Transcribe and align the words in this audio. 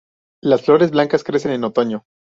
Las 0.41 0.63
flores 0.63 0.89
blancas 0.89 1.23
crecen 1.23 1.51
en 1.51 1.63
otoño. 1.63 2.05